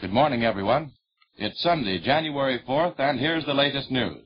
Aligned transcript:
Good 0.00 0.12
morning, 0.12 0.44
everyone. 0.44 0.92
It's 1.38 1.60
Sunday, 1.60 1.98
January 1.98 2.60
4th, 2.68 3.00
and 3.00 3.18
here's 3.18 3.44
the 3.46 3.52
latest 3.52 3.90
news. 3.90 4.24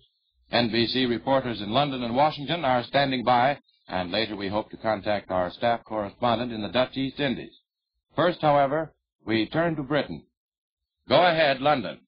NBC 0.53 1.09
reporters 1.09 1.63
in 1.63 1.71
London 1.71 2.03
and 2.03 2.15
Washington 2.15 2.63
are 2.63 2.85
standing 2.85 3.25
by, 3.25 3.59
and 3.89 4.13
later 4.13 4.37
we 4.37 4.49
hope 4.49 4.71
to 4.71 4.77
contact 4.77 5.31
our 5.31 5.51
staff 5.51 5.83
correspondent 5.85 6.53
in 6.53 6.61
the 6.61 6.69
Dutch 6.69 6.95
East 6.99 7.19
Indies. 7.19 7.55
First, 8.15 8.43
however, 8.43 8.93
we 9.25 9.49
turn 9.49 9.75
to 9.77 9.83
Britain. 9.83 10.27
Go 11.09 11.25
ahead, 11.25 11.63
London. 11.63 12.01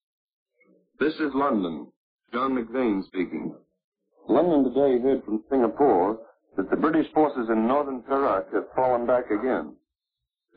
This 1.01 1.15
is 1.15 1.33
London. 1.35 1.87
John 2.35 2.53
McVane 2.53 3.03
speaking. 3.07 3.55
London 4.29 4.65
today 4.65 5.03
heard 5.03 5.25
from 5.25 5.43
Singapore 5.49 6.19
that 6.59 6.69
the 6.69 6.77
British 6.77 7.11
forces 7.15 7.49
in 7.49 7.67
northern 7.67 8.03
Perak 8.03 8.53
have 8.53 8.65
fallen 8.77 9.07
back 9.07 9.31
again. 9.31 9.75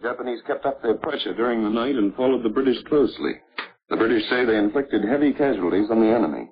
The 0.01 0.09
Japanese 0.09 0.41
kept 0.45 0.65
up 0.65 0.81
their 0.81 0.97
pressure 0.97 1.33
during 1.33 1.63
the 1.63 1.69
night 1.69 1.95
and 1.95 2.15
followed 2.15 2.43
the 2.43 2.49
British 2.49 2.81
closely. 2.83 3.33
The 3.89 3.97
British 3.97 4.29
say 4.29 4.45
they 4.45 4.57
inflicted 4.57 5.03
heavy 5.03 5.33
casualties 5.33 5.89
on 5.89 6.01
the 6.01 6.13
enemy. 6.13 6.49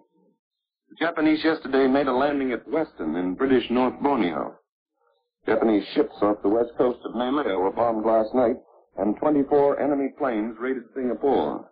The 0.89 0.95
Japanese 1.05 1.43
yesterday 1.43 1.87
made 1.87 2.07
a 2.07 2.13
landing 2.13 2.53
at 2.53 2.67
Weston 2.67 3.15
in 3.15 3.35
British 3.35 3.69
North 3.69 4.01
Borneo. 4.01 4.55
Japanese 5.45 5.85
ships 5.93 6.15
off 6.21 6.41
the 6.41 6.49
west 6.49 6.71
coast 6.77 6.99
of 7.05 7.13
Malaya 7.13 7.57
were 7.57 7.71
bombed 7.71 8.05
last 8.05 8.33
night, 8.33 8.55
and 8.97 9.17
24 9.17 9.79
enemy 9.79 10.09
planes 10.17 10.55
raided 10.59 10.83
Singapore. 10.95 11.69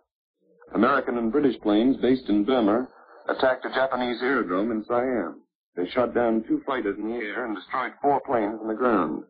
American 0.74 1.18
and 1.18 1.32
British 1.32 1.60
planes 1.60 1.96
based 1.96 2.28
in 2.28 2.44
Burma 2.44 2.88
attacked 3.28 3.64
a 3.64 3.70
Japanese 3.70 4.22
aerodrome 4.22 4.70
in 4.70 4.84
Siam. 4.84 5.42
They 5.74 5.88
shot 5.90 6.14
down 6.14 6.44
two 6.46 6.62
fighters 6.66 6.98
in 6.98 7.08
the 7.08 7.16
air 7.16 7.46
and 7.46 7.56
destroyed 7.56 7.92
four 8.00 8.20
planes 8.20 8.60
on 8.60 8.68
the 8.68 8.74
ground. 8.74 9.24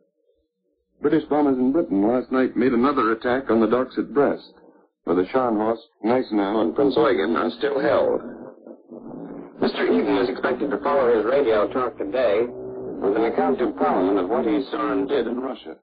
British 1.01 1.23
bombers 1.29 1.57
in 1.57 1.71
Britain 1.71 2.07
last 2.07 2.31
night 2.31 2.55
made 2.55 2.73
another 2.73 3.11
attack 3.11 3.49
on 3.49 3.59
the 3.59 3.67
docks 3.67 3.95
at 3.97 4.13
Brest, 4.13 4.53
where 5.03 5.15
the 5.15 5.25
Scharnhorst, 5.25 5.83
Gneisenau, 6.03 6.61
and 6.61 6.75
Prince 6.75 6.95
Eugen 6.95 7.35
are 7.35 7.51
still 7.51 7.79
held. 7.79 8.21
Mr. 9.61 9.83
Eden 9.83 10.17
is 10.17 10.29
expected 10.29 10.69
to 10.71 10.77
follow 10.79 11.15
his 11.15 11.25
radio 11.25 11.67
talk 11.71 11.97
today 11.97 12.45
with 12.47 13.15
an 13.15 13.25
account 13.25 13.59
to 13.59 13.71
Parliament 13.71 14.19
of 14.19 14.29
what 14.29 14.45
he 14.45 14.63
saw 14.71 14.93
and 14.93 15.07
did 15.07 15.27
in 15.27 15.39
Russia. 15.39 15.75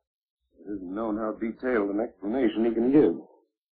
It 0.58 0.72
isn't 0.72 0.94
known 0.94 1.16
how 1.16 1.32
detailed 1.32 1.90
an 1.90 2.00
explanation 2.00 2.64
he 2.64 2.74
can 2.74 2.92
give, 2.92 3.14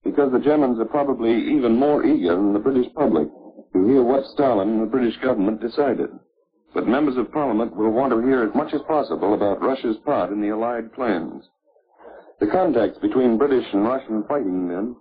because 0.05 0.33
the 0.33 0.39
Germans 0.39 0.79
are 0.79 0.85
probably 0.85 1.33
even 1.33 1.77
more 1.77 2.05
eager 2.05 2.37
than 2.37 2.53
the 2.53 2.59
British 2.59 2.93
public 2.95 3.29
to 3.73 3.87
hear 3.87 4.03
what 4.03 4.25
Stalin 4.35 4.69
and 4.69 4.83
the 4.83 4.91
British 4.91 5.17
government 5.19 5.61
decided 5.61 6.11
but 6.75 6.87
members 6.87 7.17
of 7.17 7.33
Parliament 7.33 7.75
will 7.75 7.91
want 7.91 8.13
to 8.13 8.21
hear 8.21 8.45
as 8.45 8.55
much 8.55 8.73
as 8.73 8.81
possible 8.83 9.35
about 9.35 9.63
Russia's 9.63 9.97
part 10.05 10.31
in 10.31 10.41
the 10.41 10.51
Allied 10.51 10.93
plans. 10.93 11.45
The 12.39 12.47
contacts 12.47 12.99
between 12.99 13.39
British 13.39 13.67
and 13.73 13.85
Russian 13.85 14.25
fighting 14.29 14.69
men 14.69 14.97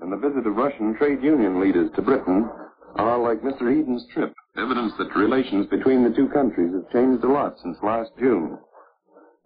and 0.00 0.12
the 0.12 0.16
visit 0.16 0.46
of 0.46 0.56
Russian 0.56 0.94
trade 0.96 1.22
union 1.22 1.60
leaders 1.60 1.90
to 1.96 2.02
Britain 2.02 2.48
are, 2.96 3.18
like 3.18 3.42
Mr. 3.42 3.62
Eden's 3.62 4.06
trip, 4.12 4.32
evidence 4.56 4.92
that 4.98 5.16
relations 5.16 5.66
between 5.66 6.04
the 6.04 6.14
two 6.14 6.28
countries 6.28 6.72
have 6.72 6.92
changed 6.92 7.24
a 7.24 7.32
lot 7.32 7.56
since 7.62 7.76
last 7.82 8.10
June. 8.18 8.58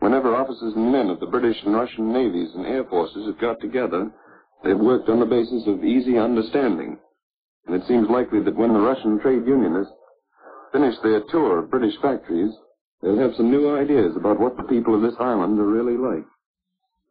Whenever 0.00 0.36
officers 0.36 0.74
and 0.74 0.92
men 0.92 1.10
of 1.10 1.20
the 1.20 1.26
British 1.26 1.56
and 1.64 1.74
Russian 1.74 2.12
navies 2.12 2.50
and 2.54 2.66
air 2.66 2.84
forces 2.84 3.26
have 3.26 3.40
got 3.40 3.60
together, 3.60 4.10
they've 4.62 4.78
worked 4.78 5.08
on 5.08 5.20
the 5.20 5.26
basis 5.26 5.66
of 5.66 5.84
easy 5.84 6.18
understanding. 6.18 6.98
And 7.66 7.74
it 7.74 7.86
seems 7.88 8.08
likely 8.08 8.40
that 8.42 8.56
when 8.56 8.72
the 8.72 8.80
Russian 8.80 9.18
trade 9.20 9.46
unionists 9.46 9.92
finish 10.72 10.94
their 11.02 11.20
tour 11.30 11.58
of 11.58 11.70
British 11.70 11.94
factories, 12.00 12.52
they'll 13.02 13.18
have 13.18 13.34
some 13.36 13.50
new 13.50 13.76
ideas 13.76 14.16
about 14.16 14.40
what 14.40 14.56
the 14.56 14.64
people 14.64 14.94
of 14.94 15.02
this 15.02 15.18
island 15.18 15.58
are 15.58 15.66
really 15.66 15.96
like. 15.96 16.24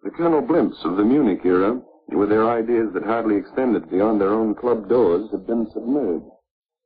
The 0.03 0.11
Colonel 0.11 0.41
Blimps 0.41 0.83
of 0.85 0.97
the 0.97 1.03
Munich 1.03 1.41
era, 1.43 1.81
with 2.09 2.29
their 2.29 2.49
ideas 2.49 2.93
that 2.93 3.03
hardly 3.03 3.35
extended 3.35 3.89
beyond 3.89 4.21
their 4.21 4.33
own 4.33 4.55
club 4.55 4.87
doors, 4.87 5.29
have 5.31 5.47
been 5.47 5.67
submerged, 5.73 6.25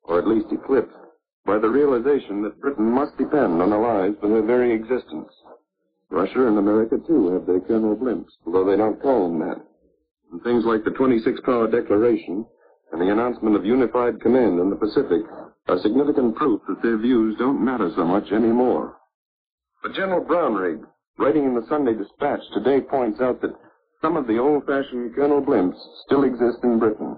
or 0.04 0.20
at 0.20 0.28
least 0.28 0.52
eclipsed, 0.52 0.96
by 1.46 1.58
the 1.58 1.70
realization 1.70 2.42
that 2.44 2.60
Britain 2.62 2.90
must 2.90 3.18
depend 3.18 3.62
on 3.62 3.74
allies 3.74 4.14
for 4.20 4.30
her 4.30 4.42
very 4.42 4.74
existence. 4.74 5.32
Russia 6.10 6.48
and 6.48 6.58
America, 6.58 6.98
too, 7.08 7.32
have 7.34 7.46
their 7.46 7.62
Colonel 7.62 7.96
Blimps, 7.96 8.32
although 8.46 8.66
they 8.66 8.78
don't 8.78 9.02
call 9.02 9.28
them 9.28 9.40
that. 9.40 9.62
And 10.32 10.42
things 10.44 10.66
like 10.66 10.84
the 10.84 10.92
26-Power 10.92 11.70
Declaration 11.72 12.46
and 12.92 13.02
the 13.02 13.12
announcement 13.12 13.56
of 13.56 13.66
unified 13.66 14.22
command 14.22 14.60
in 14.60 14.70
the 14.70 14.76
Pacific 14.76 15.22
are 15.72 15.80
significant 15.80 16.36
proof 16.36 16.62
that 16.68 16.82
their 16.82 16.98
views 16.98 17.38
don't 17.40 17.64
matter 17.64 17.90
so 17.96 18.04
much 18.04 18.30
anymore. 18.34 18.98
But 19.82 19.94
General 19.94 20.24
Brownrigg, 20.24 20.84
writing 21.18 21.46
in 21.46 21.56
the 21.56 21.66
Sunday 21.70 21.94
Dispatch 21.94 22.42
today, 22.54 22.82
points 22.82 23.22
out 23.22 23.40
that 23.42 23.56
some 24.02 24.18
of 24.18 24.28
the 24.28 24.38
old-fashioned 24.38 25.16
Colonel 25.16 25.42
Blimps 25.42 25.80
still 26.06 26.26
exist 26.26 26.58
in 26.64 26.78
Britain. 26.78 27.16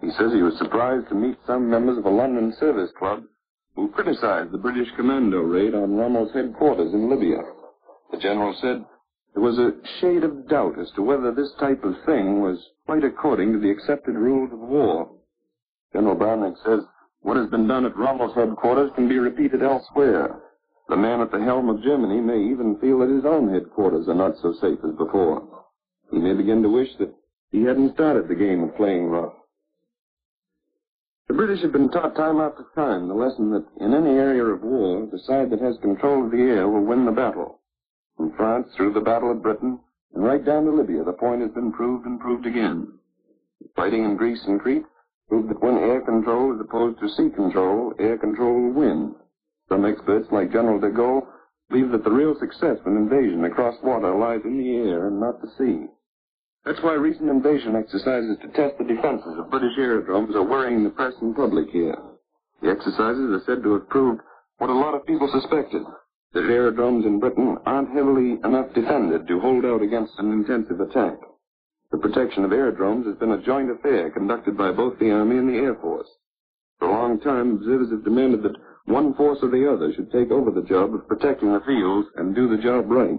He 0.00 0.10
says 0.12 0.32
he 0.32 0.40
was 0.40 0.56
surprised 0.56 1.10
to 1.10 1.14
meet 1.14 1.36
some 1.46 1.68
members 1.68 1.98
of 1.98 2.06
a 2.06 2.10
London 2.10 2.54
service 2.58 2.90
club 2.98 3.22
who 3.76 3.90
criticized 3.90 4.52
the 4.52 4.58
British 4.58 4.88
commando 4.96 5.40
raid 5.40 5.74
on 5.74 5.94
Rommel's 5.94 6.32
headquarters 6.32 6.94
in 6.94 7.10
Libya. 7.10 7.42
The 8.12 8.18
general 8.18 8.56
said 8.62 8.82
there 9.34 9.42
was 9.42 9.58
a 9.58 9.72
shade 10.00 10.24
of 10.24 10.48
doubt 10.48 10.78
as 10.78 10.90
to 10.96 11.02
whether 11.02 11.34
this 11.34 11.52
type 11.60 11.84
of 11.84 11.94
thing 12.06 12.40
was 12.40 12.58
quite 12.86 13.04
according 13.04 13.52
to 13.52 13.58
the 13.58 13.70
accepted 13.70 14.14
rules 14.14 14.52
of 14.54 14.58
war. 14.58 15.10
General 15.92 16.16
Brownrigg 16.16 16.56
says 16.64 16.80
what 17.22 17.36
has 17.36 17.48
been 17.50 17.66
done 17.66 17.84
at 17.84 17.96
Rommel's 17.96 18.34
headquarters 18.34 18.90
can 18.94 19.08
be 19.08 19.18
repeated 19.18 19.62
elsewhere. 19.62 20.40
The 20.88 20.96
man 20.96 21.20
at 21.20 21.30
the 21.30 21.38
helm 21.38 21.68
of 21.68 21.82
Germany 21.82 22.20
may 22.20 22.38
even 22.50 22.78
feel 22.80 22.98
that 23.00 23.14
his 23.14 23.24
own 23.24 23.52
headquarters 23.52 24.08
are 24.08 24.14
not 24.14 24.36
so 24.42 24.52
safe 24.60 24.78
as 24.84 24.96
before. 24.96 25.64
He 26.10 26.18
may 26.18 26.34
begin 26.34 26.62
to 26.62 26.68
wish 26.68 26.88
that 26.98 27.14
he 27.52 27.62
hadn't 27.62 27.94
started 27.94 28.26
the 28.26 28.34
game 28.34 28.64
of 28.64 28.76
playing 28.76 29.06
rough. 29.06 29.34
The 31.28 31.34
British 31.34 31.62
have 31.62 31.72
been 31.72 31.90
taught 31.90 32.16
time 32.16 32.40
after 32.40 32.64
time 32.74 33.06
the 33.06 33.14
lesson 33.14 33.50
that 33.52 33.64
in 33.78 33.94
any 33.94 34.10
area 34.10 34.44
of 34.44 34.62
war, 34.62 35.06
the 35.06 35.18
side 35.20 35.50
that 35.50 35.60
has 35.60 35.76
control 35.78 36.24
of 36.24 36.32
the 36.32 36.38
air 36.38 36.68
will 36.68 36.84
win 36.84 37.04
the 37.04 37.12
battle. 37.12 37.60
From 38.16 38.32
France 38.32 38.66
through 38.76 38.94
the 38.94 39.00
Battle 39.00 39.30
of 39.30 39.42
Britain 39.42 39.78
and 40.14 40.24
right 40.24 40.44
down 40.44 40.64
to 40.64 40.72
Libya, 40.72 41.04
the 41.04 41.12
point 41.12 41.42
has 41.42 41.52
been 41.52 41.72
proved 41.72 42.06
and 42.06 42.18
proved 42.18 42.46
again. 42.46 42.98
Fighting 43.76 44.04
in 44.04 44.16
Greece 44.16 44.42
and 44.46 44.60
Crete 44.60 44.84
proved 45.30 45.48
that 45.48 45.62
when 45.62 45.78
air 45.78 46.02
control 46.02 46.52
is 46.52 46.60
opposed 46.60 46.98
to 46.98 47.08
sea 47.08 47.30
control, 47.30 47.94
air 48.00 48.18
control 48.18 48.60
will 48.60 48.72
win. 48.72 49.14
Some 49.68 49.86
experts, 49.86 50.26
like 50.32 50.52
General 50.52 50.80
de 50.80 50.90
Gaulle, 50.90 51.24
believe 51.70 51.92
that 51.92 52.02
the 52.02 52.10
real 52.10 52.34
success 52.40 52.78
of 52.80 52.86
an 52.86 52.96
invasion 52.96 53.44
across 53.44 53.76
water 53.84 54.12
lies 54.12 54.40
in 54.44 54.58
the 54.58 54.90
air 54.90 55.06
and 55.06 55.20
not 55.20 55.40
the 55.40 55.48
sea. 55.56 55.86
That's 56.64 56.82
why 56.82 56.94
recent 56.94 57.30
invasion 57.30 57.76
exercises 57.76 58.36
to 58.42 58.48
test 58.48 58.76
the 58.76 58.84
defenses 58.84 59.38
of 59.38 59.50
British 59.50 59.78
aerodromes 59.78 60.34
are 60.34 60.42
worrying 60.42 60.82
the 60.82 60.90
press 60.90 61.14
and 61.22 61.34
public 61.34 61.70
here. 61.70 61.96
The 62.60 62.70
exercises 62.70 63.30
are 63.30 63.42
said 63.46 63.62
to 63.62 63.74
have 63.74 63.88
proved 63.88 64.20
what 64.58 64.68
a 64.68 64.74
lot 64.74 64.94
of 64.94 65.06
people 65.06 65.30
suspected, 65.32 65.82
that 66.34 66.50
aerodromes 66.50 67.06
in 67.06 67.20
Britain 67.20 67.56
aren't 67.64 67.94
heavily 67.94 68.38
enough 68.42 68.74
defended 68.74 69.28
to 69.28 69.40
hold 69.40 69.64
out 69.64 69.80
against 69.80 70.12
an 70.18 70.32
intensive 70.32 70.80
attack. 70.80 71.16
The 71.90 71.98
protection 71.98 72.44
of 72.44 72.52
aerodromes 72.52 73.06
has 73.06 73.16
been 73.16 73.32
a 73.32 73.42
joint 73.42 73.70
affair 73.70 74.10
conducted 74.10 74.56
by 74.56 74.70
both 74.70 74.98
the 74.98 75.10
Army 75.10 75.38
and 75.38 75.48
the 75.48 75.58
Air 75.58 75.74
Force. 75.74 76.08
For 76.78 76.88
a 76.88 76.92
long 76.92 77.20
time, 77.20 77.56
observers 77.56 77.90
have 77.90 78.04
demanded 78.04 78.42
that 78.44 78.56
one 78.84 79.14
force 79.14 79.38
or 79.42 79.50
the 79.50 79.70
other 79.70 79.92
should 79.92 80.10
take 80.10 80.30
over 80.30 80.50
the 80.50 80.62
job 80.62 80.94
of 80.94 81.08
protecting 81.08 81.52
the 81.52 81.60
fields 81.60 82.08
and 82.16 82.34
do 82.34 82.48
the 82.48 82.62
job 82.62 82.90
right. 82.90 83.18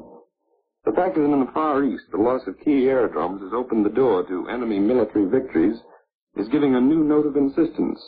The 0.86 0.94
fact 0.94 1.16
that 1.16 1.24
in 1.24 1.40
the 1.40 1.52
Far 1.54 1.84
East 1.84 2.06
the 2.12 2.18
loss 2.18 2.48
of 2.48 2.60
key 2.60 2.88
aerodromes 2.88 3.42
has 3.42 3.54
opened 3.54 3.86
the 3.86 3.90
door 3.90 4.24
to 4.24 4.48
enemy 4.48 4.80
military 4.80 5.26
victories 5.26 5.80
is 6.36 6.48
giving 6.48 6.76
a 6.76 6.82
new 6.82 7.04
note 7.04 7.26
of 7.26 7.36
insistence 7.36 8.00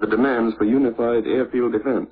the 0.00 0.06
demands 0.06 0.56
for 0.56 0.64
unified 0.64 1.26
airfield 1.26 1.72
defense. 1.72 2.10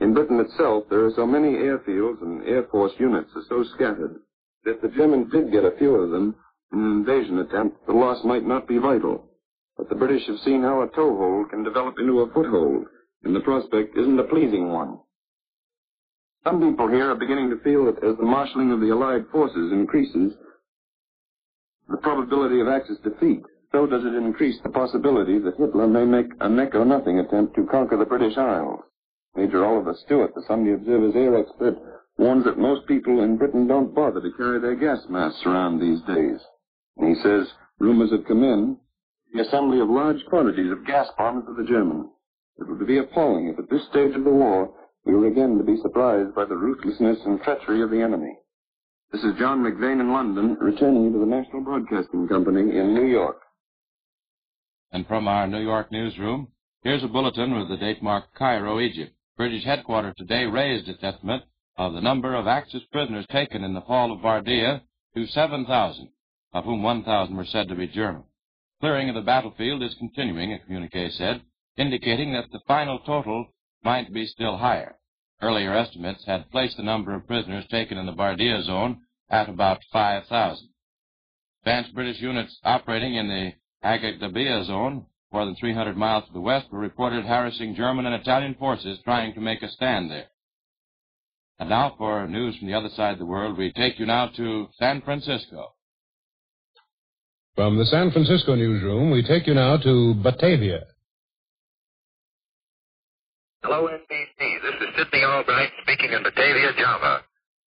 In 0.00 0.14
Britain 0.14 0.40
itself, 0.40 0.84
there 0.88 1.04
are 1.04 1.12
so 1.14 1.26
many 1.26 1.54
airfields 1.54 2.22
and 2.22 2.42
Air 2.44 2.64
Force 2.64 2.92
units 2.98 3.30
are 3.36 3.44
so 3.48 3.64
scattered 3.74 4.20
that 4.64 4.76
if 4.76 4.80
the 4.80 4.88
Germans 4.88 5.30
did 5.30 5.52
get 5.52 5.64
a 5.64 5.76
few 5.78 5.94
of 5.94 6.10
them, 6.10 6.34
an 6.72 6.84
invasion 6.84 7.38
attempt, 7.38 7.86
the 7.86 7.92
loss 7.92 8.24
might 8.24 8.44
not 8.44 8.66
be 8.66 8.78
vital. 8.78 9.24
But 9.76 9.88
the 9.88 9.94
British 9.94 10.26
have 10.26 10.38
seen 10.44 10.62
how 10.62 10.82
a 10.82 10.88
toehold 10.88 11.50
can 11.50 11.62
develop 11.62 11.94
into 11.98 12.20
a 12.20 12.32
foothold, 12.32 12.86
and 13.24 13.34
the 13.34 13.40
prospect 13.40 13.96
isn't 13.96 14.18
a 14.18 14.24
pleasing 14.24 14.70
one. 14.70 14.98
Some 16.44 16.60
people 16.60 16.88
here 16.88 17.10
are 17.10 17.14
beginning 17.14 17.50
to 17.50 17.62
feel 17.62 17.84
that 17.86 18.02
as 18.02 18.16
the 18.16 18.24
marshalling 18.24 18.72
of 18.72 18.80
the 18.80 18.90
Allied 18.90 19.26
forces 19.30 19.72
increases, 19.72 20.32
the 21.88 21.98
probability 21.98 22.60
of 22.60 22.68
Axis 22.68 22.98
defeat 23.04 23.42
so 23.72 23.86
does 23.86 24.04
it 24.04 24.14
increase 24.14 24.60
the 24.62 24.68
possibility 24.68 25.38
that 25.38 25.56
Hitler 25.56 25.86
may 25.86 26.04
make 26.04 26.30
a 26.40 26.48
neck 26.48 26.74
or 26.74 26.84
nothing 26.84 27.18
attempt 27.18 27.56
to 27.56 27.66
conquer 27.66 27.96
the 27.96 28.04
British 28.04 28.36
Isles. 28.36 28.80
Major 29.34 29.64
Oliver 29.64 29.96
Stewart, 30.04 30.34
the 30.34 30.42
Sunday 30.46 30.74
Observer's 30.74 31.16
air 31.16 31.38
expert, 31.38 31.78
warns 32.18 32.44
that 32.44 32.58
most 32.58 32.86
people 32.86 33.22
in 33.22 33.38
Britain 33.38 33.66
don't 33.66 33.94
bother 33.94 34.20
to 34.20 34.36
carry 34.36 34.60
their 34.60 34.76
gas 34.76 35.00
masks 35.08 35.40
around 35.46 35.80
these 35.80 36.02
days. 36.02 36.38
And 36.96 37.08
he 37.08 37.22
says 37.22 37.48
rumors 37.78 38.10
have 38.10 38.26
come 38.26 38.44
in 38.44 38.76
the 39.32 39.42
assembly 39.42 39.80
of 39.80 39.88
large 39.88 40.22
quantities 40.28 40.70
of 40.70 40.86
gas 40.86 41.08
bombs 41.16 41.44
for 41.46 41.54
the 41.54 41.68
Germans. 41.68 42.06
It 42.58 42.68
would 42.68 42.86
be 42.86 42.98
appalling 42.98 43.48
if 43.48 43.58
at 43.58 43.70
this 43.70 43.86
stage 43.88 44.14
of 44.14 44.24
the 44.24 44.30
war 44.30 44.70
we 45.04 45.14
were 45.14 45.26
again 45.26 45.56
to 45.58 45.64
be 45.64 45.80
surprised 45.80 46.34
by 46.34 46.44
the 46.44 46.56
ruthlessness 46.56 47.18
and 47.24 47.40
treachery 47.42 47.82
of 47.82 47.90
the 47.90 48.02
enemy. 48.02 48.36
This 49.10 49.24
is 49.24 49.38
John 49.38 49.62
McVane 49.62 50.00
in 50.00 50.12
London, 50.12 50.56
returning 50.60 51.12
to 51.12 51.18
the 51.18 51.26
National 51.26 51.62
Broadcasting 51.62 52.28
Company 52.28 52.78
in 52.78 52.94
New 52.94 53.06
York. 53.06 53.40
And 54.90 55.06
from 55.06 55.26
our 55.26 55.46
New 55.46 55.60
York 55.60 55.90
newsroom, 55.90 56.48
here's 56.82 57.02
a 57.02 57.08
bulletin 57.08 57.58
with 57.58 57.68
the 57.68 57.76
date 57.78 58.02
marked 58.02 58.34
Cairo, 58.34 58.80
Egypt. 58.80 59.12
British 59.36 59.64
headquarters 59.64 60.14
today 60.16 60.44
raised 60.44 60.88
its 60.88 61.02
estimate 61.02 61.42
of 61.76 61.94
the 61.94 62.00
number 62.00 62.34
of 62.34 62.46
Axis 62.46 62.82
prisoners 62.92 63.26
taken 63.30 63.64
in 63.64 63.74
the 63.74 63.80
fall 63.80 64.12
of 64.12 64.20
Bardia 64.20 64.82
to 65.14 65.26
7,000, 65.26 66.08
of 66.52 66.64
whom 66.64 66.82
1,000 66.82 67.36
were 67.36 67.44
said 67.44 67.68
to 67.68 67.74
be 67.74 67.86
German. 67.86 68.24
Clearing 68.80 69.08
of 69.08 69.14
the 69.14 69.22
battlefield 69.22 69.82
is 69.82 69.94
continuing, 69.98 70.52
a 70.52 70.58
communique 70.58 71.10
said, 71.10 71.42
indicating 71.76 72.32
that 72.32 72.50
the 72.50 72.60
final 72.66 72.98
total 73.00 73.46
might 73.84 74.12
be 74.12 74.26
still 74.26 74.56
higher. 74.56 74.96
Earlier 75.40 75.74
estimates 75.74 76.24
had 76.24 76.50
placed 76.50 76.76
the 76.76 76.82
number 76.82 77.14
of 77.14 77.26
prisoners 77.26 77.66
taken 77.68 77.98
in 77.98 78.06
the 78.06 78.12
Bardia 78.12 78.62
zone 78.62 79.02
at 79.30 79.48
about 79.48 79.80
5,000. 79.92 80.68
Advanced 81.62 81.94
British 81.94 82.20
units 82.20 82.58
operating 82.64 83.14
in 83.14 83.28
the 83.28 83.52
Agedabia 83.84 84.64
zone, 84.64 85.06
more 85.32 85.44
than 85.44 85.56
300 85.56 85.96
miles 85.96 86.26
to 86.26 86.32
the 86.32 86.40
west, 86.40 86.70
were 86.70 86.78
reported 86.78 87.24
harassing 87.24 87.74
German 87.74 88.06
and 88.06 88.14
Italian 88.14 88.54
forces 88.54 88.98
trying 89.04 89.32
to 89.34 89.40
make 89.40 89.62
a 89.62 89.68
stand 89.68 90.10
there. 90.10 90.26
And 91.58 91.68
now 91.68 91.94
for 91.96 92.26
news 92.26 92.56
from 92.56 92.66
the 92.68 92.74
other 92.74 92.90
side 92.90 93.12
of 93.12 93.18
the 93.18 93.26
world, 93.26 93.56
we 93.56 93.72
take 93.72 93.98
you 93.98 94.06
now 94.06 94.26
to 94.36 94.68
San 94.78 95.02
Francisco. 95.02 95.74
From 97.54 97.76
the 97.76 97.84
San 97.84 98.10
Francisco 98.10 98.54
newsroom, 98.54 99.10
we 99.10 99.22
take 99.22 99.46
you 99.46 99.52
now 99.52 99.76
to 99.76 100.14
Batavia. 100.14 100.88
Hello, 103.62 103.86
NBC. 103.92 104.40
This 104.40 104.76
is 104.80 104.88
Sidney 104.96 105.22
Albright 105.22 105.68
speaking 105.82 106.12
in 106.12 106.22
Batavia, 106.22 106.72
Java. 106.78 107.20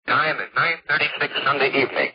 Time 0.06 0.38
is 0.38 0.54
9.36 0.56 1.46
Sunday 1.46 1.70
evening. 1.82 2.10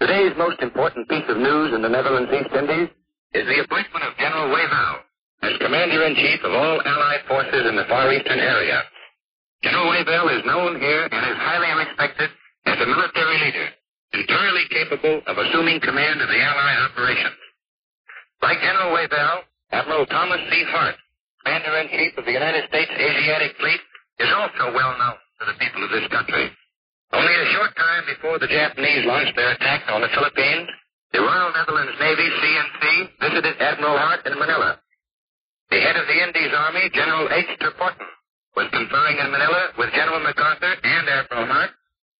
Today's 0.00 0.32
most 0.36 0.60
important 0.60 1.08
piece 1.08 1.22
of 1.28 1.36
news 1.36 1.72
in 1.72 1.82
the 1.82 1.88
Netherlands 1.88 2.32
East 2.34 2.50
Indies 2.50 2.90
is 3.32 3.46
the 3.46 3.62
appointment 3.62 4.04
of 4.04 4.18
General 4.18 4.50
Wavell 4.50 5.06
as 5.42 5.52
Commander-in-Chief 5.62 6.40
of 6.42 6.52
all 6.52 6.82
Allied 6.82 7.22
forces 7.28 7.62
in 7.62 7.76
the 7.76 7.86
Far 7.88 8.12
Eastern 8.12 8.40
area. 8.40 8.82
General 9.62 9.86
Wavell 9.86 10.28
is 10.34 10.44
known 10.44 10.80
here 10.80 11.06
and 11.06 11.30
is 11.30 11.38
highly 11.38 11.86
respected 11.86 12.30
as 12.66 12.78
a 12.82 12.86
military 12.86 13.38
leader, 13.38 13.68
entirely 14.12 14.64
capable 14.70 15.22
of 15.26 15.38
assuming 15.38 15.80
command 15.80 16.20
of 16.20 16.28
the 16.28 16.40
Allied 16.40 16.90
operations. 16.90 17.40
Like 18.42 18.60
General 18.60 18.92
Wavell, 18.92 19.38
Admiral 19.72 20.06
Thomas 20.06 20.40
C. 20.50 20.64
Hart, 20.68 20.96
Commander-in-Chief 21.44 22.18
of 22.18 22.24
the 22.24 22.32
United 22.36 22.68
States 22.68 22.90
Asiatic 22.92 23.56
Fleet, 23.56 23.80
is 24.20 24.30
also 24.34 24.74
well 24.74 24.94
known 24.98 25.18
to 25.40 25.44
the 25.46 25.56
people 25.58 25.84
of 25.84 25.90
this 25.90 26.06
country. 26.10 26.50
Only 27.12 27.34
a 27.34 27.52
short 27.52 27.76
time 27.76 28.04
before 28.06 28.38
the 28.38 28.48
Japanese 28.48 29.04
launched 29.04 29.36
their 29.36 29.52
attack 29.52 29.84
on 29.88 30.00
the 30.00 30.12
Philippines, 30.14 30.68
the 31.12 31.20
Royal 31.20 31.52
Netherlands 31.52 31.96
Navy, 32.00 32.24
CNC, 32.24 32.84
visited 33.20 33.60
Admiral 33.60 33.98
Hart 33.98 34.24
in 34.26 34.38
Manila. 34.38 34.80
The 35.70 35.80
head 35.80 35.96
of 35.96 36.06
the 36.06 36.18
Indies 36.24 36.52
Army, 36.56 36.88
General 36.92 37.28
H. 37.32 37.52
ter 37.60 37.72
Poorten, 37.76 38.08
was 38.56 38.68
conferring 38.72 39.18
in 39.18 39.30
Manila 39.32 39.72
with 39.78 39.92
General 39.92 40.20
MacArthur 40.20 40.72
and 40.84 41.08
Admiral 41.08 41.46
Hart 41.46 41.70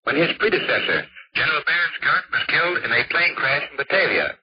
when 0.04 0.16
his 0.16 0.32
predecessor, 0.38 1.04
General 1.34 1.62
Scott, 1.64 2.24
was 2.32 2.44
killed 2.48 2.78
in 2.84 2.92
a 2.92 3.08
plane 3.08 3.34
crash 3.36 3.64
in 3.70 3.76
Batavia. 3.76 4.36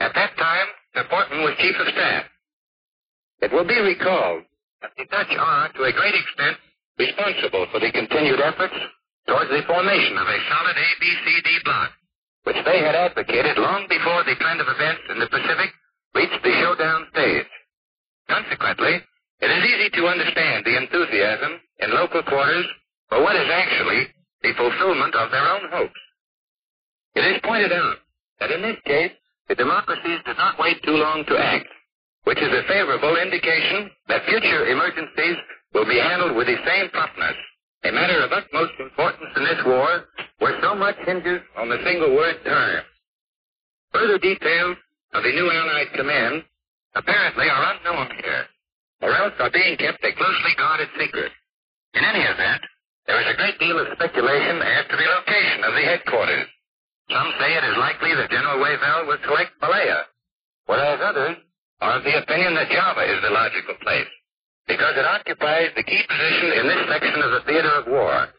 At 0.00 0.14
that 0.14 0.36
time, 0.36 0.68
ter 0.94 1.04
Poorten 1.04 1.42
was 1.44 1.54
Chief 1.58 1.76
of 1.78 1.88
Staff. 1.88 2.24
It 3.42 3.52
will 3.52 3.66
be 3.66 3.78
recalled 3.78 4.42
that 4.82 4.92
the 4.98 5.06
Dutch 5.06 5.34
are, 5.38 5.68
to 5.72 5.82
a 5.84 5.92
great 5.92 6.14
extent, 6.14 6.58
responsible 6.98 7.66
for 7.70 7.78
the 7.78 7.92
continued 7.92 8.40
efforts 8.40 8.74
towards 9.26 9.50
the 9.50 9.62
formation 9.66 10.18
of 10.18 10.26
a 10.26 10.38
solid 10.50 10.76
ABCD 10.76 11.64
bloc, 11.64 11.90
which 12.44 12.58
they 12.64 12.78
had 12.82 12.94
advocated 12.94 13.58
long 13.58 13.86
before 13.88 14.24
the 14.24 14.34
trend 14.34 14.60
of 14.60 14.68
events 14.68 15.02
in 15.10 15.18
the 15.18 15.30
Pacific 15.30 15.70
reached 16.14 16.42
the 16.42 16.54
showdown 16.58 17.06
stage. 17.12 17.46
Consequently, 18.28 18.98
it 19.40 19.50
is 19.50 19.64
easy 19.64 19.90
to 19.90 20.06
understand 20.06 20.64
the 20.64 20.76
enthusiasm 20.76 21.60
in 21.78 21.94
local 21.94 22.22
quarters 22.22 22.66
for 23.08 23.22
what 23.22 23.36
is 23.36 23.48
actually 23.50 24.06
the 24.42 24.54
fulfillment 24.54 25.14
of 25.14 25.30
their 25.30 25.46
own 25.46 25.70
hopes. 25.70 26.00
It 27.14 27.24
is 27.24 27.40
pointed 27.44 27.72
out 27.72 27.96
that 28.40 28.50
in 28.50 28.62
this 28.62 28.78
case, 28.86 29.12
the 29.48 29.54
democracies 29.54 30.20
did 30.24 30.36
not 30.36 30.58
wait 30.58 30.82
too 30.82 30.96
long 30.96 31.24
to 31.26 31.38
act, 31.38 31.68
which 32.24 32.38
is 32.38 32.52
a 32.52 32.66
favorable 32.68 33.16
indication 33.16 33.90
that 34.08 34.24
future 34.24 34.66
emergencies 34.66 35.36
will 35.74 35.84
be 35.86 35.98
handled 35.98 36.36
with 36.36 36.46
the 36.46 36.56
same 36.66 36.88
promptness, 36.90 37.36
a 37.84 37.92
matter 37.92 38.22
of 38.22 38.32
utmost 38.32 38.72
importance 38.78 39.30
in 39.36 39.44
this 39.44 39.60
war 39.66 40.08
where 40.38 40.60
so 40.62 40.74
much 40.74 40.96
hinges 41.04 41.40
on 41.56 41.68
the 41.68 41.82
single 41.84 42.14
word 42.14 42.36
time. 42.44 42.82
Further 43.92 44.18
details 44.18 44.76
of 45.12 45.22
the 45.22 45.32
new 45.32 45.50
Allied 45.50 45.92
command 45.94 46.44
apparently 46.94 47.48
are 47.48 47.74
unknown 47.76 48.08
here 48.22 48.46
or 49.02 49.12
else 49.16 49.34
are 49.38 49.50
being 49.50 49.76
kept 49.76 50.02
a 50.04 50.12
closely 50.14 50.54
guarded 50.56 50.88
secret. 50.98 51.32
In 51.94 52.04
any 52.04 52.22
event, 52.22 52.62
there 53.06 53.20
is 53.20 53.26
a 53.28 53.36
great 53.36 53.58
deal 53.58 53.78
of 53.78 53.88
speculation 53.92 54.62
as 54.62 54.86
to 54.88 54.96
the 54.96 55.08
location 55.10 55.64
of 55.64 55.74
the 55.74 55.82
headquarters. 55.82 56.48
Some 57.12 57.30
say 57.38 57.52
it 57.52 57.64
is 57.64 57.76
likely 57.76 58.14
that 58.16 58.32
General 58.32 58.58
Wavell 58.58 59.06
will 59.06 59.20
select 59.24 59.52
Malaya, 59.60 60.08
whereas 60.64 61.00
others 61.04 61.36
are 61.80 61.98
of 62.00 62.04
the 62.04 62.16
opinion 62.16 62.54
that 62.54 62.72
Java 62.72 63.04
is 63.04 63.20
the 63.20 63.30
logical 63.30 63.76
place, 63.84 64.08
because 64.66 64.96
it 64.96 65.04
occupies 65.04 65.76
the 65.76 65.84
key 65.84 66.00
position 66.08 66.56
in 66.56 66.64
this 66.72 66.88
section 66.88 67.20
of 67.20 67.30
the 67.36 67.44
theater 67.44 67.72
of 67.76 67.86
war. 67.86 68.32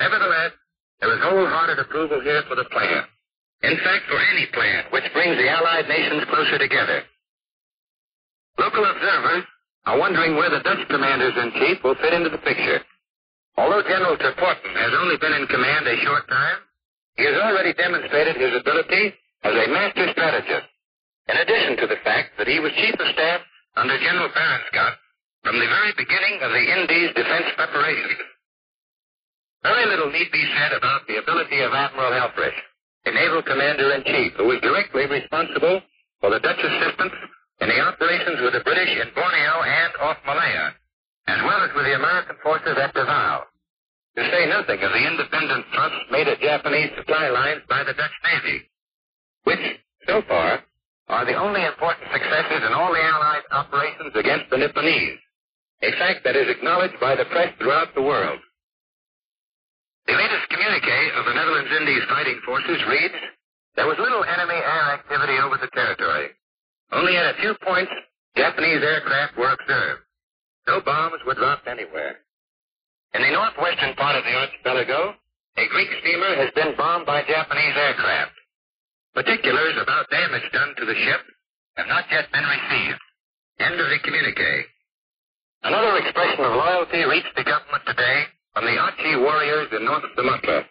Nevertheless, 0.00 0.52
there 0.98 1.12
is 1.14 1.22
wholehearted 1.22 1.78
approval 1.78 2.20
here 2.20 2.42
for 2.48 2.56
the 2.56 2.66
plan. 2.72 3.04
In 3.62 3.76
fact, 3.84 4.08
for 4.08 4.18
any 4.18 4.46
plan 4.52 4.84
which 4.90 5.04
brings 5.12 5.36
the 5.36 5.48
Allied 5.48 5.88
nations 5.88 6.24
closer 6.32 6.58
together. 6.58 7.04
Local 8.58 8.84
observers 8.84 9.44
are 9.86 9.98
wondering 9.98 10.36
where 10.36 10.50
the 10.50 10.64
Dutch 10.64 10.88
commanders-in-chief 10.88 11.84
will 11.84 11.94
fit 11.96 12.12
into 12.12 12.30
the 12.30 12.42
picture. 12.42 12.80
Although 13.56 13.82
General 13.82 14.16
ter 14.16 14.32
Poorten 14.34 14.74
has 14.74 14.92
only 14.98 15.16
been 15.18 15.32
in 15.32 15.46
command 15.46 15.86
a 15.86 16.00
short 16.00 16.28
time, 16.28 16.58
he 17.20 17.28
has 17.28 17.36
already 17.36 17.76
demonstrated 17.76 18.40
his 18.40 18.56
ability 18.56 19.12
as 19.44 19.52
a 19.52 19.68
master 19.68 20.08
strategist, 20.16 20.68
in 21.28 21.36
addition 21.36 21.76
to 21.76 21.86
the 21.86 22.00
fact 22.00 22.32
that 22.40 22.48
he 22.48 22.56
was 22.64 22.72
chief 22.80 22.96
of 22.96 23.12
staff 23.12 23.44
under 23.76 24.00
General 24.00 24.32
Scott 24.32 24.96
from 25.44 25.60
the 25.60 25.68
very 25.68 25.92
beginning 26.00 26.40
of 26.40 26.48
the 26.48 26.64
Indies 26.64 27.12
defense 27.12 27.52
preparations. 27.60 28.24
Very 29.62 29.84
little 29.84 30.08
need 30.08 30.32
be 30.32 30.48
said 30.56 30.72
about 30.72 31.04
the 31.06 31.20
ability 31.20 31.60
of 31.60 31.76
Admiral 31.76 32.16
Helfrich, 32.16 32.56
a 33.04 33.12
naval 33.12 33.44
commander-in-chief 33.44 34.40
who 34.40 34.48
was 34.48 34.64
directly 34.64 35.04
responsible 35.04 35.84
for 36.24 36.30
the 36.32 36.40
Dutch 36.40 36.64
assistance 36.64 37.12
in 37.60 37.68
the 37.68 37.80
operations 37.84 38.40
with 38.40 38.56
the 38.56 38.64
British 38.64 38.96
in 38.96 39.12
Borneo 39.12 39.60
and 39.60 39.92
off 40.00 40.16
Malaya, 40.24 40.72
as 41.28 41.40
well 41.44 41.60
as 41.68 41.70
with 41.76 41.84
the 41.84 42.00
American 42.00 42.36
forces 42.42 42.80
at 42.80 42.94
Davao. 42.96 43.44
To 44.16 44.22
say 44.30 44.46
nothing 44.46 44.80
of 44.82 44.90
the 44.90 45.06
independent 45.06 45.66
thrusts 45.72 46.10
made 46.10 46.28
at 46.28 46.40
Japanese 46.40 46.90
supply 46.96 47.28
lines 47.30 47.62
by 47.68 47.84
the 47.84 47.94
Dutch 47.94 48.16
Navy, 48.24 48.70
which, 49.44 49.62
so 50.06 50.22
far, 50.26 50.64
are 51.08 51.24
the 51.24 51.38
only 51.38 51.64
important 51.64 52.10
successes 52.12 52.62
in 52.66 52.72
all 52.72 52.92
the 52.92 53.02
Allied 53.02 53.42
operations 53.50 54.12
against 54.14 54.50
the 54.50 54.56
Nipponese, 54.56 55.18
a 55.82 55.92
fact 55.92 56.24
that 56.24 56.36
is 56.36 56.48
acknowledged 56.48 56.98
by 57.00 57.14
the 57.14 57.24
press 57.26 57.54
throughout 57.58 57.94
the 57.94 58.02
world. 58.02 58.40
The 60.06 60.14
latest 60.14 60.48
communique 60.50 61.10
of 61.14 61.24
the 61.26 61.34
Netherlands 61.34 61.70
Indies 61.70 62.02
fighting 62.08 62.40
forces 62.44 62.82
reads, 62.88 63.14
there 63.76 63.86
was 63.86 63.98
little 63.98 64.24
enemy 64.24 64.58
air 64.58 64.98
activity 64.98 65.38
over 65.38 65.56
the 65.56 65.70
territory. 65.72 66.30
Only 66.92 67.16
at 67.16 67.34
a 67.34 67.38
few 67.40 67.54
points, 67.62 67.92
Japanese 68.36 68.82
aircraft 68.82 69.36
were 69.36 69.52
observed. 69.52 70.02
No 70.66 70.80
bombs 70.80 71.22
were 71.26 71.34
dropped 71.34 71.68
anywhere. 71.68 72.18
In 73.12 73.22
the 73.22 73.34
northwestern 73.34 73.94
part 73.98 74.14
of 74.16 74.24
the 74.24 74.34
archipelago, 74.34 75.14
a 75.58 75.66
Greek 75.66 75.90
steamer 76.00 76.36
has 76.36 76.50
been 76.54 76.76
bombed 76.76 77.06
by 77.06 77.26
Japanese 77.26 77.76
aircraft. 77.76 78.32
Particulars 79.14 79.74
about 79.82 80.10
damage 80.10 80.46
done 80.52 80.74
to 80.78 80.86
the 80.86 80.94
ship 80.94 81.22
have 81.74 81.88
not 81.88 82.06
yet 82.10 82.30
been 82.30 82.46
received. 82.46 83.00
End 83.58 83.74
of 83.80 83.90
the 83.90 83.98
communique. 84.04 84.66
Another 85.62 85.98
expression 85.98 86.44
of 86.44 86.54
loyalty 86.54 87.02
reached 87.02 87.34
the 87.34 87.44
government 87.44 87.82
today 87.84 88.24
from 88.54 88.64
the 88.64 88.78
Aceh 88.78 89.20
warriors 89.20 89.68
in 89.74 89.84
North 89.84 90.06
Sumatra. 90.16 90.64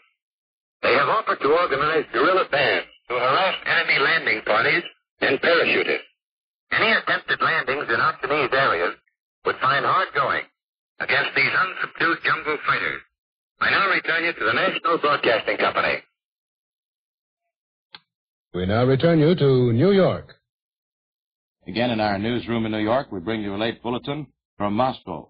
They 0.81 0.93
have 0.95 1.09
offered 1.09 1.41
to 1.41 1.51
organize 1.51 2.07
guerrilla 2.13 2.47
bands 2.49 2.87
to 3.09 3.19
harass 3.19 3.55
enemy 3.67 3.99
landing 3.99 4.41
parties 4.47 4.83
and 5.19 5.41
parachutists. 5.41 6.07
Any 6.71 6.91
attempted 6.93 7.41
landings 7.41 7.89
in 7.91 7.99
hostile 7.99 8.47
areas 8.53 8.95
would 9.45 9.59
find 9.59 9.83
hard 9.85 10.07
going 10.15 10.43
against 10.99 11.31
these 11.35 11.51
unsubdued 11.51 12.23
jungle 12.23 12.57
fighters. 12.65 13.01
I 13.61 13.71
now 13.71 13.89
return 13.89 14.23
you 14.23 14.33
to 14.33 14.45
the 14.45 14.53
National 14.53 14.97
Broadcasting 14.99 15.57
Company. 15.57 16.03
We 18.53 18.65
now 18.65 18.85
return 18.85 19.19
you 19.19 19.35
to 19.35 19.73
New 19.73 19.91
York. 19.91 20.35
Again 21.67 21.91
in 21.91 21.99
our 21.99 22.17
newsroom 22.17 22.65
in 22.65 22.71
New 22.71 22.79
York, 22.79 23.11
we 23.11 23.19
bring 23.19 23.41
you 23.41 23.55
a 23.55 23.57
late 23.57 23.83
bulletin 23.83 24.27
from 24.57 24.73
Moscow. 24.73 25.29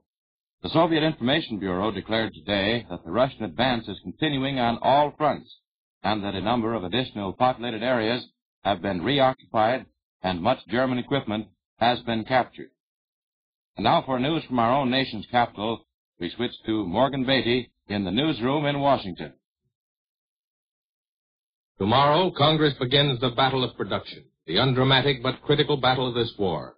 The 0.64 0.70
Soviet 0.70 1.04
Information 1.04 1.60
Bureau 1.60 1.92
declared 1.92 2.34
today 2.34 2.86
that 2.90 3.04
the 3.04 3.12
Russian 3.12 3.44
advance 3.44 3.88
is 3.88 4.00
continuing 4.04 4.60
on 4.60 4.78
all 4.82 5.14
fronts 5.18 5.50
and 6.04 6.24
that 6.24 6.36
a 6.36 6.42
number 6.42 6.74
of 6.74 6.84
additional 6.84 7.34
populated 7.34 7.84
areas 7.84 8.26
have 8.64 8.82
been 8.82 9.02
reoccupied 9.02 9.86
and 10.24 10.42
much 10.42 10.60
German 10.68 10.98
equipment 10.98 11.48
has 11.78 12.00
been 12.02 12.26
captured. 12.26 12.70
And 13.80 13.86
now 13.86 14.04
for 14.06 14.20
news 14.20 14.44
from 14.44 14.60
our 14.60 14.74
own 14.74 14.92
nation's 14.92 15.26
capital, 15.32 15.86
we 16.20 16.30
switch 16.32 16.52
to 16.66 16.86
Morgan 16.86 17.24
Beatty 17.24 17.72
in 17.88 18.04
the 18.04 18.12
newsroom 18.12 18.66
in 18.66 18.82
Washington. 18.82 19.32
Tomorrow, 21.78 22.32
Congress 22.32 22.74
begins 22.74 23.22
the 23.22 23.30
battle 23.30 23.64
of 23.64 23.78
production, 23.78 24.26
the 24.46 24.58
undramatic 24.58 25.24
but 25.24 25.42
critical 25.44 25.78
battle 25.78 26.10
of 26.10 26.14
this 26.14 26.34
war. 26.38 26.76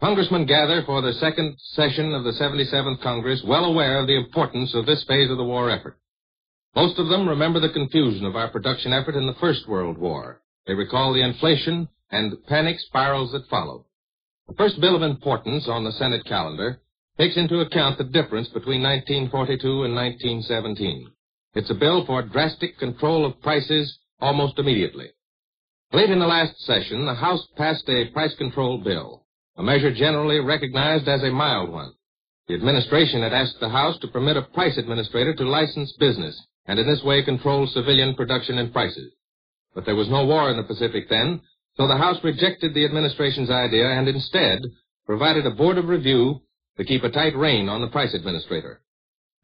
Congressmen 0.00 0.46
gather 0.46 0.82
for 0.86 1.02
the 1.02 1.12
second 1.12 1.56
session 1.72 2.14
of 2.14 2.24
the 2.24 2.32
77th 2.32 3.02
Congress 3.02 3.42
well 3.46 3.66
aware 3.66 4.00
of 4.00 4.06
the 4.06 4.16
importance 4.16 4.74
of 4.74 4.86
this 4.86 5.04
phase 5.06 5.30
of 5.30 5.36
the 5.36 5.44
war 5.44 5.68
effort. 5.68 5.98
Most 6.74 6.98
of 6.98 7.08
them 7.08 7.28
remember 7.28 7.60
the 7.60 7.68
confusion 7.68 8.24
of 8.24 8.34
our 8.34 8.48
production 8.48 8.94
effort 8.94 9.14
in 9.14 9.26
the 9.26 9.36
First 9.38 9.68
World 9.68 9.98
War. 9.98 10.40
They 10.66 10.72
recall 10.72 11.12
the 11.12 11.20
inflation 11.20 11.86
and 12.10 12.42
panic 12.46 12.80
spirals 12.80 13.32
that 13.32 13.46
followed. 13.50 13.84
The 14.48 14.54
first 14.54 14.80
bill 14.80 14.96
of 14.96 15.02
importance 15.02 15.68
on 15.68 15.84
the 15.84 15.92
Senate 15.92 16.24
calendar 16.24 16.80
takes 17.18 17.36
into 17.36 17.60
account 17.60 17.98
the 17.98 18.04
difference 18.04 18.48
between 18.48 18.82
1942 18.82 19.84
and 19.84 19.94
1917. 19.94 21.10
It's 21.54 21.70
a 21.70 21.74
bill 21.74 22.06
for 22.06 22.22
drastic 22.22 22.78
control 22.78 23.26
of 23.26 23.40
prices 23.42 23.98
almost 24.20 24.58
immediately. 24.58 25.10
Late 25.92 26.10
in 26.10 26.18
the 26.18 26.26
last 26.26 26.58
session, 26.64 27.04
the 27.04 27.14
House 27.14 27.46
passed 27.56 27.88
a 27.88 28.10
price 28.10 28.34
control 28.36 28.78
bill, 28.78 29.26
a 29.56 29.62
measure 29.62 29.92
generally 29.92 30.40
recognized 30.40 31.08
as 31.08 31.22
a 31.22 31.30
mild 31.30 31.70
one. 31.70 31.92
The 32.46 32.54
administration 32.54 33.22
had 33.22 33.34
asked 33.34 33.60
the 33.60 33.68
House 33.68 33.98
to 33.98 34.08
permit 34.08 34.38
a 34.38 34.42
price 34.42 34.78
administrator 34.78 35.34
to 35.34 35.44
license 35.44 35.92
business 35.98 36.40
and 36.66 36.78
in 36.78 36.86
this 36.86 37.02
way 37.02 37.22
control 37.22 37.66
civilian 37.66 38.14
production 38.14 38.56
and 38.56 38.72
prices. 38.72 39.12
But 39.74 39.84
there 39.84 39.96
was 39.96 40.08
no 40.08 40.24
war 40.24 40.50
in 40.50 40.56
the 40.56 40.62
Pacific 40.62 41.08
then, 41.10 41.42
so 41.78 41.86
the 41.86 41.96
House 41.96 42.18
rejected 42.24 42.74
the 42.74 42.84
administration's 42.84 43.50
idea 43.50 43.86
and 43.86 44.08
instead 44.08 44.62
provided 45.06 45.46
a 45.46 45.52
board 45.52 45.78
of 45.78 45.88
review 45.88 46.40
to 46.76 46.84
keep 46.84 47.04
a 47.04 47.10
tight 47.10 47.36
rein 47.36 47.68
on 47.68 47.80
the 47.80 47.86
price 47.86 48.14
administrator. 48.14 48.82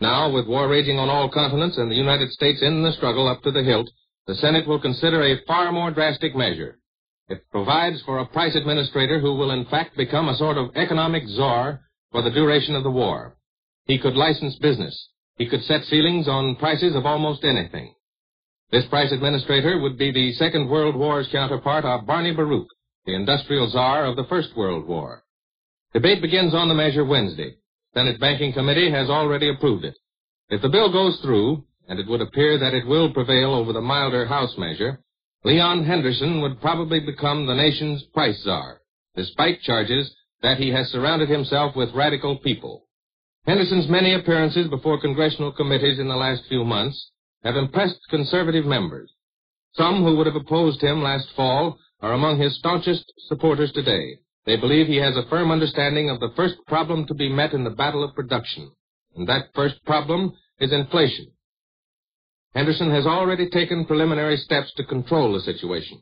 Now, 0.00 0.31
with 0.31 0.49
war 0.49 0.69
raging 0.69 0.99
on 0.99 1.09
all 1.09 1.31
continents 1.31 1.79
and 1.79 1.91
the 1.91 1.97
United 1.97 2.31
States 2.33 2.61
in 2.61 2.83
the 2.83 2.93
struggle 2.93 3.29
up 3.29 3.43
to 3.43 3.53
the 3.53 3.62
hilt, 3.62 3.88
the 4.26 4.35
Senate 4.35 4.67
will 4.67 4.81
consider 4.81 5.23
a 5.23 5.45
far 5.47 5.71
more 5.71 5.93
drastic 5.93 6.35
measure. 6.35 6.81
It 7.29 7.49
provides 7.53 8.03
for 8.03 8.19
a 8.19 8.26
price 8.26 8.57
administrator 8.57 9.21
who 9.21 9.35
will 9.35 9.53
in 9.53 9.67
fact 9.67 9.97
become 9.97 10.29
a 10.29 10.37
sort 10.37 10.59
of 10.59 10.75
economic 10.75 11.23
czar 11.29 11.83
for 12.11 12.23
the 12.23 12.31
duration 12.31 12.75
of 12.75 12.83
the 12.83 12.91
war. 12.91 13.37
He 13.87 13.99
could 13.99 14.14
license 14.14 14.57
business. 14.57 15.09
He 15.37 15.49
could 15.49 15.62
set 15.62 15.85
ceilings 15.85 16.26
on 16.26 16.57
prices 16.57 16.97
of 16.97 17.07
almost 17.07 17.45
anything. 17.45 17.95
This 18.71 18.87
price 18.87 19.12
administrator 19.12 19.78
would 19.78 19.99
be 19.99 20.11
the 20.11 20.33
Second 20.33 20.68
World 20.68 20.97
War's 20.97 21.28
counterpart 21.30 21.85
of 21.85 22.06
Barney 22.06 22.35
Baruch, 22.35 22.68
the 23.06 23.14
industrial 23.14 23.68
czar 23.71 24.06
of 24.06 24.16
the 24.16 24.25
First 24.25 24.56
World 24.56 24.87
War. 24.87 25.23
Debate 25.92 26.23
begins 26.23 26.54
on 26.54 26.68
the 26.68 26.75
measure 26.75 27.04
Wednesday. 27.04 27.56
Senate 27.94 28.18
Banking 28.18 28.52
Committee 28.52 28.90
has 28.90 29.09
already 29.09 29.49
approved 29.49 29.85
it. 29.85 29.94
If 30.49 30.62
the 30.62 30.68
bill 30.68 30.90
goes 30.90 31.21
through, 31.21 31.64
and 31.88 32.00
it 32.00 32.09
would 32.09 32.21
appear 32.21 32.59
that 32.59 32.75
it 32.75 32.87
will 32.87 33.12
prevail 33.12 33.54
over 33.54 33.73
the 33.73 33.80
milder 33.80 34.26
House 34.26 34.54
measure, 34.59 35.00
Leon 35.44 35.85
Henderson 35.85 36.40
would 36.40 36.61
probably 36.61 37.00
become 37.00 37.47
the 37.47 37.54
nation's 37.54 38.02
price 38.14 38.42
czar, 38.42 38.80
despite 39.14 39.61
charges 39.61 40.12
that 40.42 40.59
he 40.59 40.71
has 40.71 40.88
surrounded 40.88 41.28
himself 41.28 41.76
with 41.76 41.94
radical 41.94 42.38
people. 42.38 42.87
Henderson's 43.47 43.88
many 43.88 44.14
appearances 44.14 44.68
before 44.68 45.00
congressional 45.00 45.52
committees 45.52 45.99
in 45.99 46.09
the 46.09 46.16
last 46.16 46.42
few 46.49 46.64
months 46.64 47.11
have 47.44 47.56
impressed 47.56 48.00
conservative 48.08 48.64
members. 48.64 49.12
Some 49.74 50.02
who 50.02 50.16
would 50.16 50.26
have 50.26 50.36
opposed 50.36 50.82
him 50.82 51.02
last 51.02 51.28
fall 51.36 51.78
are 52.00 52.12
among 52.12 52.40
his 52.40 52.56
staunchest 52.58 53.12
supporters 53.28 53.72
today. 53.72 54.18
They 54.46 54.56
believe 54.56 54.86
he 54.86 54.96
has 54.96 55.16
a 55.16 55.28
firm 55.28 55.50
understanding 55.50 56.10
of 56.10 56.20
the 56.20 56.32
first 56.36 56.56
problem 56.66 57.06
to 57.06 57.14
be 57.14 57.28
met 57.28 57.52
in 57.52 57.64
the 57.64 57.70
battle 57.70 58.04
of 58.04 58.14
production, 58.14 58.70
and 59.16 59.28
that 59.28 59.48
first 59.54 59.82
problem 59.84 60.32
is 60.60 60.72
inflation. 60.72 61.28
Henderson 62.54 62.90
has 62.90 63.06
already 63.06 63.50
taken 63.50 63.84
preliminary 63.84 64.36
steps 64.36 64.72
to 64.76 64.84
control 64.84 65.32
the 65.32 65.40
situation. 65.40 66.00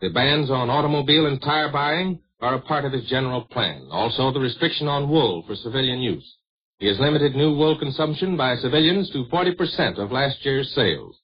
The 0.00 0.10
bans 0.10 0.50
on 0.50 0.70
automobile 0.70 1.26
and 1.26 1.42
tire 1.42 1.70
buying 1.70 2.20
are 2.40 2.54
a 2.54 2.60
part 2.60 2.86
of 2.86 2.92
his 2.92 3.04
general 3.04 3.42
plan. 3.42 3.88
Also, 3.90 4.32
the 4.32 4.40
restriction 4.40 4.88
on 4.88 5.10
wool 5.10 5.44
for 5.46 5.54
civilian 5.56 6.00
use. 6.00 6.36
He 6.80 6.86
has 6.86 6.98
limited 6.98 7.36
new 7.36 7.54
wool 7.54 7.78
consumption 7.78 8.38
by 8.38 8.56
civilians 8.56 9.10
to 9.10 9.26
40% 9.26 9.98
of 9.98 10.12
last 10.12 10.42
year's 10.46 10.74
sales. 10.74 11.14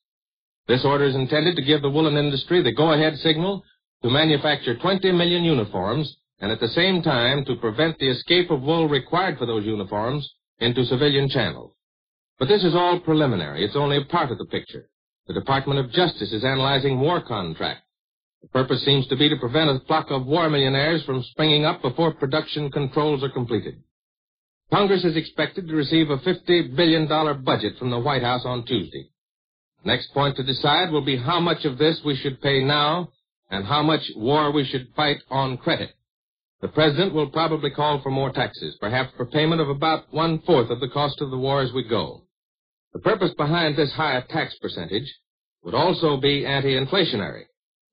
This 0.69 0.85
order 0.85 1.05
is 1.05 1.15
intended 1.15 1.57
to 1.57 1.63
give 1.63 1.81
the 1.81 1.89
woolen 1.89 2.19
industry 2.19 2.63
the 2.63 2.73
go-ahead 2.73 3.17
signal 3.17 3.65
to 4.03 4.11
manufacture 4.11 4.77
20 4.77 5.11
million 5.13 5.45
uniforms 5.45 6.15
and 6.41 6.53
at 6.53 6.61
the 6.61 6.69
same 6.69 7.01
time 7.01 7.43
to 7.47 7.57
prevent 7.57 7.99
the 7.99 8.11
escape 8.11 8.51
of 8.51 8.61
wool 8.61 8.87
required 8.87 9.39
for 9.39 9.47
those 9.47 9.65
uniforms 9.65 10.31
into 10.59 10.85
civilian 10.85 11.31
channels. 11.31 11.73
But 12.39 12.49
this 12.49 12.63
is 12.63 12.75
all 12.75 13.01
preliminary. 13.01 13.65
It's 13.65 13.77
only 13.77 13.97
a 13.97 14.05
part 14.05 14.31
of 14.31 14.37
the 14.37 14.45
picture. 14.45 14.91
The 15.27 15.33
Department 15.33 15.81
of 15.81 15.91
Justice 15.91 16.33
is 16.33 16.45
analyzing 16.45 17.01
war 17.01 17.23
contracts. 17.23 17.83
The 18.43 18.49
purpose 18.49 18.85
seems 18.85 19.07
to 19.09 19.17
be 19.17 19.31
to 19.31 19.37
prevent 19.37 19.71
a 19.71 19.81
flock 19.87 20.11
of 20.11 20.27
war 20.27 20.51
millionaires 20.51 21.03
from 21.05 21.23
springing 21.23 21.65
up 21.65 21.81
before 21.81 22.13
production 22.13 22.71
controls 22.71 23.25
are 23.25 23.31
completed. 23.31 23.83
Congress 24.73 25.05
is 25.05 25.17
expected 25.17 25.69
to 25.69 25.77
receive 25.77 26.11
a 26.11 26.19
$50 26.19 26.75
billion 26.75 27.07
budget 27.45 27.79
from 27.79 27.91
the 27.91 28.01
White 28.01 28.23
House 28.23 28.43
on 28.45 28.65
Tuesday. 28.65 29.09
Next 29.85 30.13
point 30.13 30.37
to 30.37 30.43
decide 30.43 30.91
will 30.91 31.05
be 31.05 31.17
how 31.17 31.39
much 31.39 31.65
of 31.65 31.79
this 31.79 32.01
we 32.05 32.17
should 32.17 32.43
pay 32.43 32.65
now 32.65 33.11
and 33.49 33.65
how 33.65 33.83
much 33.83 34.03
war 34.17 34.51
we 34.51 34.65
should 34.65 34.89
fight 34.97 35.19
on 35.31 35.57
credit. 35.59 35.91
The 36.63 36.69
President 36.69 37.15
will 37.15 37.31
probably 37.31 37.71
call 37.71 38.01
for 38.03 38.11
more 38.11 38.33
taxes, 38.33 38.77
perhaps 38.81 39.13
for 39.17 39.27
payment 39.27 39.61
of 39.61 39.69
about 39.69 40.13
one-fourth 40.13 40.71
of 40.71 40.81
the 40.81 40.89
cost 40.89 41.21
of 41.21 41.31
the 41.31 41.39
war 41.39 41.63
as 41.63 41.73
we 41.73 41.85
go. 41.85 42.23
The 42.93 42.99
purpose 42.99 43.33
behind 43.37 43.77
this 43.77 43.93
higher 43.93 44.25
tax 44.29 44.57
percentage 44.61 45.15
would 45.63 45.75
also 45.75 46.17
be 46.17 46.45
anti-inflationary. 46.45 47.45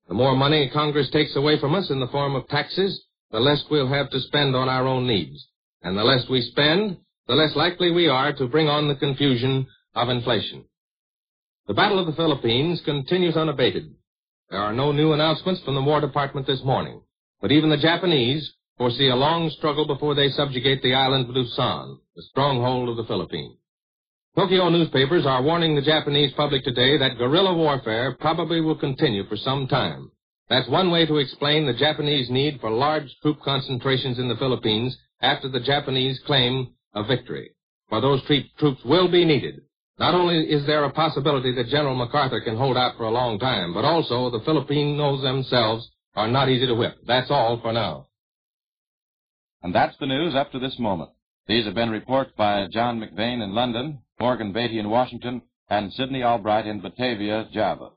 The 0.08 0.14
more 0.14 0.34
money 0.34 0.68
Congress 0.72 1.08
takes 1.10 1.36
away 1.36 1.60
from 1.60 1.74
us 1.74 1.88
in 1.90 2.00
the 2.00 2.08
form 2.08 2.34
of 2.34 2.48
taxes, 2.48 3.04
the 3.30 3.38
less 3.38 3.62
we'll 3.70 3.88
have 3.88 4.10
to 4.10 4.20
spend 4.20 4.56
on 4.56 4.68
our 4.68 4.88
own 4.88 5.06
needs. 5.06 5.46
And 5.84 5.98
the 5.98 6.02
less 6.02 6.26
we 6.30 6.40
spend, 6.40 6.96
the 7.28 7.34
less 7.34 7.54
likely 7.54 7.90
we 7.90 8.08
are 8.08 8.32
to 8.32 8.48
bring 8.48 8.68
on 8.68 8.88
the 8.88 8.94
confusion 8.94 9.66
of 9.94 10.08
inflation. 10.08 10.64
The 11.68 11.74
Battle 11.74 11.98
of 11.98 12.06
the 12.06 12.14
Philippines 12.14 12.80
continues 12.84 13.36
unabated. 13.36 13.94
There 14.50 14.60
are 14.60 14.72
no 14.72 14.92
new 14.92 15.12
announcements 15.12 15.60
from 15.62 15.74
the 15.74 15.82
War 15.82 16.00
Department 16.00 16.46
this 16.46 16.62
morning, 16.64 17.02
but 17.40 17.52
even 17.52 17.68
the 17.68 17.76
Japanese 17.76 18.50
foresee 18.78 19.08
a 19.08 19.14
long 19.14 19.50
struggle 19.50 19.86
before 19.86 20.14
they 20.14 20.30
subjugate 20.30 20.82
the 20.82 20.94
island 20.94 21.28
of 21.28 21.34
Luzon, 21.36 21.98
the 22.16 22.22
stronghold 22.30 22.88
of 22.88 22.96
the 22.96 23.04
Philippines. 23.04 23.56
Tokyo 24.34 24.68
newspapers 24.70 25.26
are 25.26 25.42
warning 25.42 25.74
the 25.74 25.82
Japanese 25.82 26.32
public 26.32 26.64
today 26.64 26.96
that 26.96 27.18
guerrilla 27.18 27.54
warfare 27.54 28.16
probably 28.18 28.60
will 28.60 28.74
continue 28.74 29.24
for 29.28 29.36
some 29.36 29.68
time. 29.68 30.10
That's 30.48 30.68
one 30.68 30.90
way 30.90 31.06
to 31.06 31.18
explain 31.18 31.66
the 31.66 31.74
Japanese 31.74 32.30
need 32.30 32.60
for 32.60 32.70
large 32.70 33.14
troop 33.22 33.40
concentrations 33.42 34.18
in 34.18 34.28
the 34.28 34.36
Philippines 34.36 34.96
after 35.20 35.48
the 35.48 35.60
Japanese 35.60 36.20
claim 36.26 36.74
a 36.94 37.04
victory. 37.04 37.50
For 37.88 38.00
those 38.00 38.22
troops 38.58 38.84
will 38.84 39.10
be 39.10 39.24
needed. 39.24 39.62
Not 39.98 40.14
only 40.14 40.38
is 40.50 40.66
there 40.66 40.84
a 40.84 40.90
possibility 40.90 41.52
that 41.54 41.68
General 41.68 41.94
MacArthur 41.94 42.40
can 42.40 42.56
hold 42.56 42.76
out 42.76 42.96
for 42.96 43.04
a 43.04 43.10
long 43.10 43.38
time, 43.38 43.72
but 43.72 43.84
also 43.84 44.30
the 44.30 44.44
Filipinos 44.44 45.22
themselves 45.22 45.88
are 46.16 46.28
not 46.28 46.48
easy 46.48 46.66
to 46.66 46.74
whip. 46.74 46.96
That's 47.06 47.30
all 47.30 47.60
for 47.60 47.72
now. 47.72 48.08
And 49.62 49.74
that's 49.74 49.96
the 49.98 50.06
news 50.06 50.34
up 50.34 50.52
to 50.52 50.58
this 50.58 50.78
moment. 50.78 51.10
These 51.46 51.64
have 51.66 51.74
been 51.74 51.90
reports 51.90 52.32
by 52.36 52.66
John 52.72 53.00
McVane 53.00 53.42
in 53.42 53.54
London, 53.54 54.00
Morgan 54.18 54.52
Beatty 54.52 54.78
in 54.78 54.90
Washington, 54.90 55.42
and 55.68 55.92
Sidney 55.92 56.22
Albright 56.22 56.66
in 56.66 56.80
Batavia, 56.80 57.48
Java. 57.52 57.90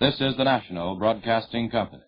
This 0.00 0.20
is 0.20 0.36
the 0.36 0.44
National 0.44 0.96
Broadcasting 0.96 1.70
Company. 1.70 2.02